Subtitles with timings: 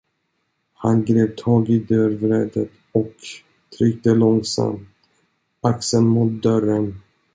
[0.73, 3.13] Han grep tag i dörrvredet och
[3.77, 4.87] tryckte långsamt
[5.61, 7.01] axeln mot dörren.